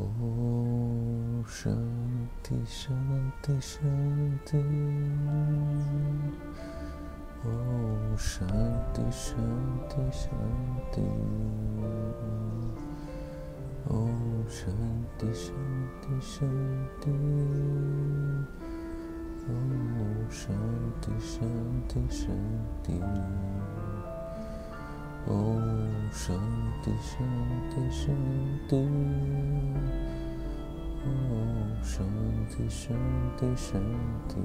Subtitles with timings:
[0.00, 1.70] 哦，上
[2.42, 2.96] 帝，上
[3.42, 3.82] 帝，上
[4.46, 4.56] 帝。
[7.44, 8.48] 哦，上
[8.94, 9.36] 帝，上
[9.90, 10.30] 帝，上
[10.90, 11.02] 帝。
[13.88, 14.08] 哦，
[14.48, 14.72] 上
[15.18, 15.54] 帝，上
[16.00, 16.48] 帝，上
[17.00, 17.10] 帝。
[19.48, 19.50] 哦，
[20.30, 20.40] 上
[21.02, 21.44] 帝，上
[21.88, 22.24] 帝，上
[22.82, 22.88] 帝。
[25.28, 28.78] ஓம் சாந்தி சாந்தி சாந்தி
[31.08, 34.44] ஓம் சாந்தி சாந்தி சாந்தி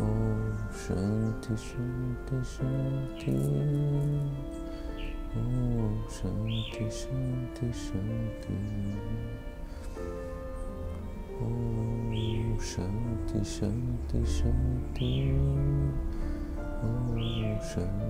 [0.00, 3.36] ஓம் சாந்தி சாந்தி சாந்தி
[5.36, 8.58] ஓம் சாந்தி சாந்தி சாந்தி
[11.42, 15.12] ஓம் சாந்தி சாந்தி சாந்தி
[16.82, 18.05] ஓம் சாந்தி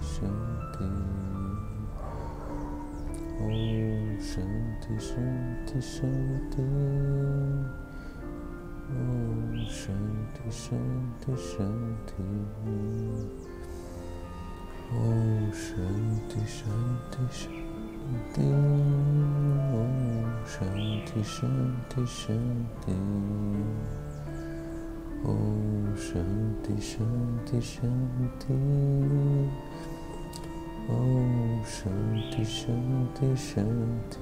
[0.00, 0.28] 身
[0.72, 0.84] 体，
[3.40, 3.42] 哦，
[4.20, 4.32] 身
[4.80, 5.10] 体，身
[5.66, 5.96] 体，身
[6.50, 6.62] 体，
[8.90, 8.92] 哦，
[9.68, 9.94] 身
[10.34, 10.78] 体，身
[11.20, 11.56] 体，身
[12.06, 12.12] 体，
[14.92, 14.96] 哦，
[15.52, 15.72] 身
[16.28, 16.68] 体，身
[17.08, 17.40] 体，身
[18.32, 18.36] 体，
[19.72, 19.74] 哦，
[20.44, 20.52] 身
[21.04, 21.48] 体，身
[21.88, 22.36] 体，身
[22.84, 22.92] 体。
[25.26, 25.32] 哦，
[25.96, 26.22] 身
[26.62, 27.00] 体，身
[27.46, 27.90] 体，身
[28.38, 28.52] 体。
[30.88, 31.90] 哦，身
[32.30, 32.74] 体，身
[33.14, 33.66] 体，身
[34.10, 34.18] 体。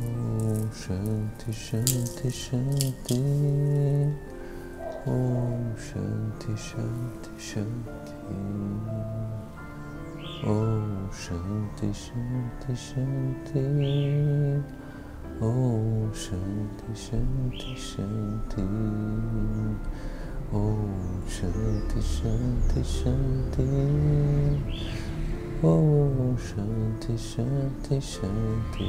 [0.00, 2.64] 哦，身体，身体，身
[3.04, 3.08] 体。
[5.04, 5.12] 哦，
[5.76, 6.00] 身
[6.38, 6.78] 体，身
[7.22, 7.64] 体，身
[8.04, 8.12] 体。
[10.44, 10.50] 哦，
[11.10, 11.36] 身
[11.76, 12.14] 体，身
[12.60, 13.06] 体，身
[13.44, 13.52] 体。
[15.40, 16.38] 哦身
[16.76, 17.18] 体，身
[17.50, 18.06] 体身
[18.48, 18.62] 体
[20.52, 20.96] ஓம்
[21.34, 23.64] சாந்தி சாந்தி சாந்தி
[25.62, 28.88] ஓம் சாந்தி சாந்தி சாந்தி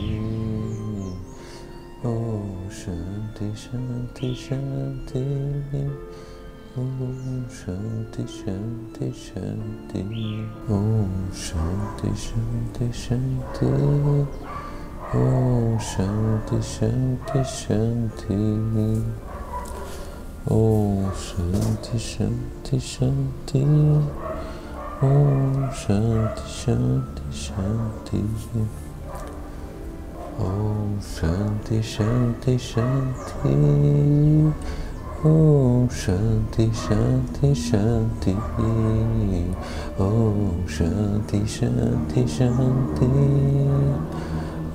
[2.09, 5.23] ஓம் சாந்தி சாந்தி சாந்தி
[6.75, 10.03] ஓம் சாந்தி சாந்தி சாந்தி
[10.77, 13.69] ஓம் சாந்தி சாந்தி சாந்தி
[15.17, 18.41] ஓம் சாந்தி சாந்தி சாந்தி
[20.45, 23.59] ஓம் சாந்தி சாந்தி சாந்தி
[25.01, 28.19] ஓம் சாந்தி சாந்தி சாந்தி
[30.47, 33.53] ஓம் சாந்தி சாந்தி சாந்தி
[35.23, 38.35] ஓம் சாந்தி சாந்தி சாந்தி
[39.99, 43.11] ஓம் சாந்தி சாந்தி சாந்தி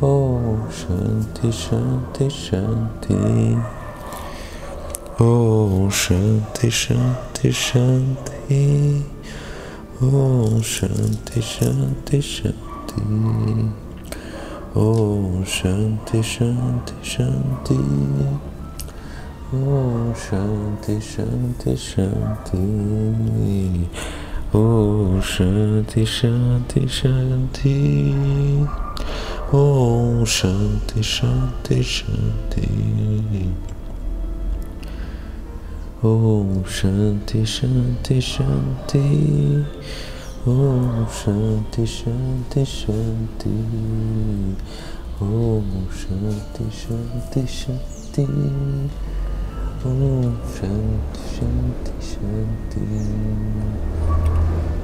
[0.02, 3.77] ஓம் சாந்தி சாந்தி சாந்தி
[5.18, 8.58] ஓம் சாந்தி சாந்தி சாந்தி
[10.08, 13.00] ஓம் சாந்தி சாந்தி சாந்தி
[14.82, 17.78] ஓம் சாந்தி சாந்தி சாந்தி
[19.60, 22.62] ஓம் சாந்தி சாந்தி சாந்தி
[24.60, 27.74] ஓம் சாந்தி சாந்தி சாந்தி
[29.54, 32.68] ஓம் சாந்தி சாந்தி சாந்தி
[36.00, 39.66] Om Shanti Shanti Shanti.
[40.46, 43.50] Om Shanti Shanti Shanti.
[45.20, 48.26] Om Shanti Shanti Shanti.
[49.84, 52.86] Om Shanti Shanti Shanti.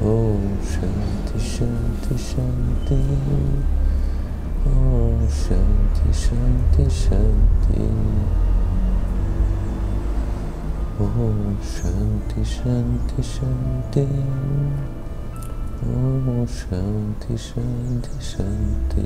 [0.02, 2.98] Om Shanti Shanti Shanti.
[4.66, 8.53] Om Shanti Shanti Shanti.
[10.96, 11.02] 哦，
[11.60, 11.90] 身
[12.28, 13.42] 体，身体，身
[13.90, 14.06] 体。
[15.82, 16.80] 哦，身
[17.18, 17.62] 体，身
[18.00, 18.46] 体，身
[18.88, 19.02] 体。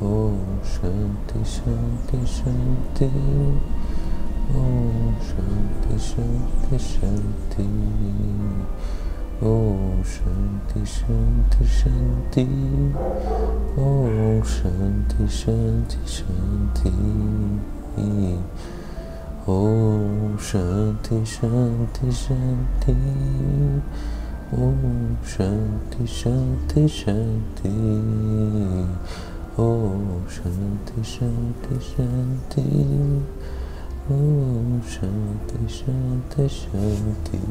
[0.00, 0.34] 哦，
[0.64, 0.90] 身
[1.28, 1.62] 体，身
[2.08, 2.52] 体，身
[2.94, 3.08] 体。
[4.52, 4.58] 哦，
[5.20, 5.36] 身
[5.82, 6.24] 体，身
[6.58, 6.92] 体，身
[7.48, 7.64] 体。
[9.40, 9.46] 哦，
[10.02, 10.24] 身
[10.68, 11.06] 体，身
[11.48, 11.92] 体，身
[12.32, 12.36] 体。
[13.76, 13.80] 哦，
[14.44, 14.68] 上
[15.08, 15.54] 帝，上
[15.88, 16.26] 帝，上
[16.74, 16.90] 帝。
[19.46, 22.94] ஓம் சாந்தி சாந்தி சாந்தி
[24.58, 27.72] ஓம் சாந்தி சாந்தி சாந்தி
[29.58, 30.06] ஓம்
[30.36, 32.64] சாந்தி சாந்தி சாந்தி
[34.14, 37.42] ஓம் சாந்தி சாந்தி சாந்தி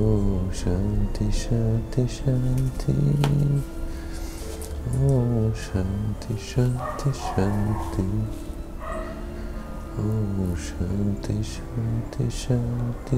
[0.00, 2.98] ஓம் சாந்தி சாந்தி சாந்தி
[5.06, 8.08] ஓம் சாந்தி சாந்தி சாந்தி
[9.98, 13.16] ओ शन्ति शान्ति शान्ति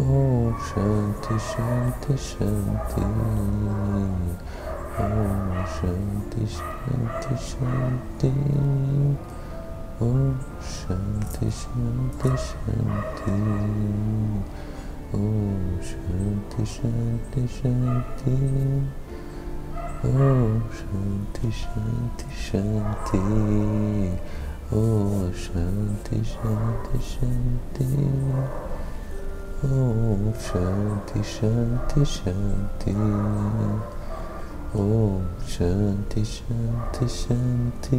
[0.00, 3.04] ॐ शान्ति शान्ति शन्ति
[4.98, 5.10] ओ
[5.74, 8.30] शि शान्ति शन्ति
[10.02, 10.16] ॐ
[10.72, 13.36] शि शान्ति शन्ति
[15.14, 15.22] ओ
[15.88, 18.34] शि शान्ति शान्ति
[19.98, 20.10] ओ
[20.78, 23.18] शान्ति शान्ति शान्ति
[24.68, 24.80] ओ
[25.32, 27.84] शान्ति शन्ति शान्ति
[29.64, 32.92] ॐ शान्ति शन्ति शान्ति
[34.76, 37.96] ॐ शान्ति शन्ति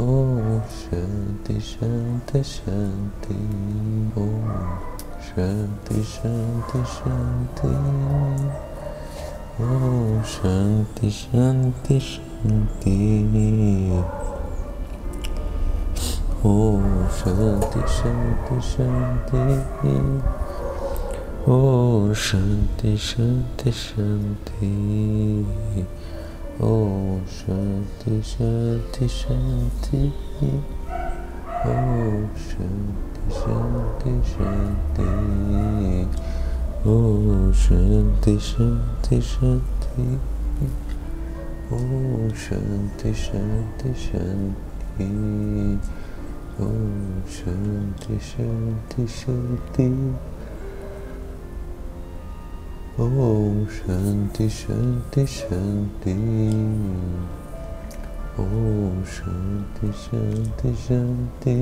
[0.00, 3.38] ॐ शान्ति शान्ति शन्ति
[4.24, 4.48] ॐ
[5.28, 7.68] शान्ति शान्ति
[9.60, 12.94] ॐ शान्ति शान्ति शान्ति
[16.48, 16.88] ஓம்
[17.18, 19.42] சாந்தி சாந்தி சாந்தி
[21.46, 21.56] ஓ
[22.24, 24.68] சாந்தி சாந்தி சாந்தி
[26.62, 26.72] ஓ
[27.36, 30.02] சாந்தி சாந்தி சாந்தி
[31.64, 31.78] ஓ
[32.44, 35.08] சாந்தி சாந்தி சாந்தி
[36.86, 36.98] ஓ
[37.64, 40.08] சாந்தி சாந்தி சாந்தி
[41.72, 41.82] ஓ
[42.44, 45.12] சாந்தி சாந்தி சாந்தி
[46.56, 49.86] ஓம் சாந்தி சாந்தி சாந்தி
[52.96, 56.14] ஓம் சாந்தி சாந்தி சாந்தி
[58.36, 61.56] ஓம் சாந்தி சாந்தி சாந்தி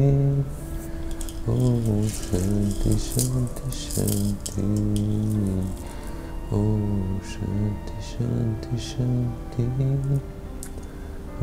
[1.47, 4.67] ஓம் சாந்தி சாந்தி சாந்தி
[6.53, 9.67] ஓம் சாந்தி சாந்தி சாந்தி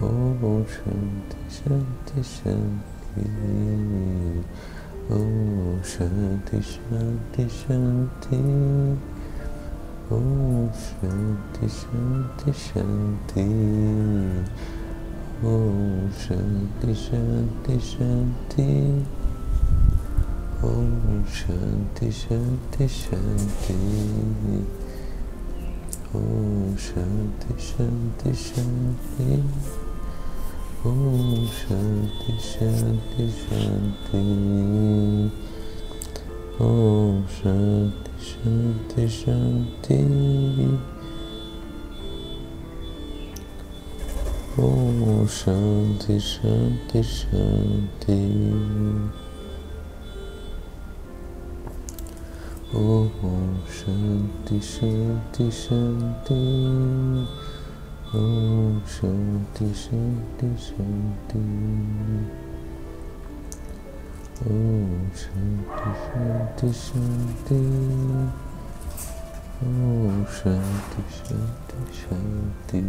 [0.04, 2.99] ஓம் சாந்தி சாந்தி சாந்தி
[5.12, 8.38] ओम शांति शांति शांति
[10.16, 13.46] ओम शांति शांति शांति
[15.48, 18.68] ओम शांति शांति शांति
[20.68, 23.74] ओम शांति शांति शांति
[26.16, 29.44] ओम शांति शांति शांति
[31.70, 34.22] Shanti Shanti Shanti.
[36.60, 40.00] Om Shanti Shanti Shanti.
[44.58, 48.20] Om Shanti Shanti Shanti.
[52.74, 57.49] Om Shanti Shanti Shanti
[58.10, 61.40] Om Shanti शांति शांति
[64.50, 67.60] ओम शांति शांति शांति
[69.66, 72.82] ओम शांति शांति शांति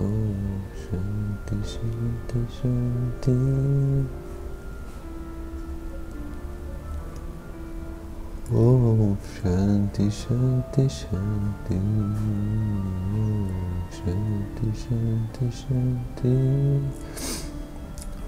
[0.00, 4.21] ओम शांति शांति शांति
[8.52, 11.76] ओम शांति शांति शांति
[13.96, 16.32] शांति शांति शांति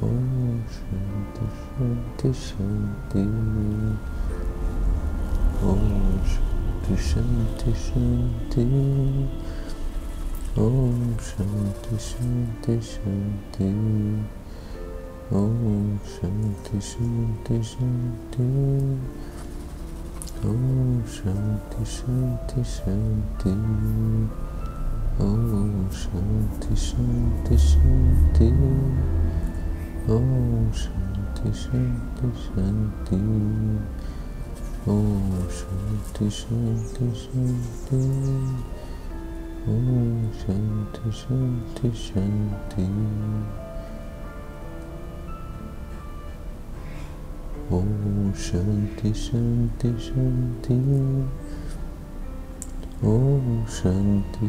[0.07, 3.25] ओम शांति शांति शांति
[5.69, 5.85] ओम
[6.33, 8.65] शांति शांति शांति
[10.63, 13.71] ओम शांति शांति शांति
[15.37, 19.34] ओम शांति शांति शांति
[20.45, 23.53] ஓம் சாந்தி சாந்தி சாந்தி
[25.25, 28.49] ஓம் சாந்தி சாந்தி சாந்தி
[30.09, 33.21] ஓம் சாந்தி சாந்தி சாந்தி
[34.87, 38.03] ஓம் சாந்தி சாந்தி சாந்தி
[39.69, 42.89] ஓம் சாந்தி சாந்தி சாந்தி
[47.71, 47.83] Oh,
[48.35, 51.29] Shunty, Shunty, Shunty!
[53.03, 54.47] Oh, Shunty,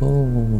[0.00, 0.54] Oh,